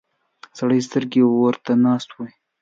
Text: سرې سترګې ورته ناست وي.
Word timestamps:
سرې 0.57 0.79
سترګې 0.87 1.21
ورته 1.25 1.71
ناست 1.85 2.09
وي. 2.17 2.29